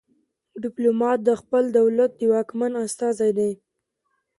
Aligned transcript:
ډیپلومات 0.63 1.19
د 1.23 1.29
خپل 1.41 1.63
دولت 1.77 2.11
د 2.17 2.21
واکمن 2.33 2.71
استازی 2.85 3.29
دی 3.37 3.51